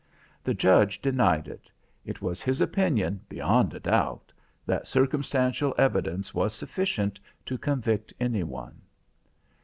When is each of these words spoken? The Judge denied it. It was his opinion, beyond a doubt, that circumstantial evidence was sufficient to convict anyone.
The 0.43 0.55
Judge 0.55 0.99
denied 0.99 1.47
it. 1.47 1.69
It 2.05 2.23
was 2.23 2.41
his 2.41 2.59
opinion, 2.59 3.21
beyond 3.29 3.75
a 3.75 3.79
doubt, 3.79 4.31
that 4.65 4.87
circumstantial 4.87 5.75
evidence 5.77 6.33
was 6.33 6.55
sufficient 6.55 7.19
to 7.45 7.59
convict 7.59 8.11
anyone. 8.19 8.81